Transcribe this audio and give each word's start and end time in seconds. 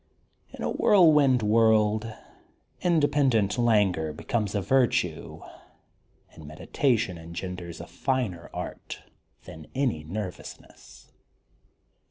In 0.49 0.63
a 0.63 0.71
whirlwind 0.71 1.43
world, 1.43 2.11
independent 2.81 3.59
languor 3.59 4.11
be 4.13 4.23
comes 4.23 4.55
a 4.55 4.61
virtue, 4.63 5.43
and 6.31 6.47
meditation 6.47 7.19
engenders 7.19 7.79
a 7.79 7.85
finer 7.85 8.49
art 8.51 9.03
than 9.43 9.67
any 9.75 10.03
nervousness. 10.03 11.11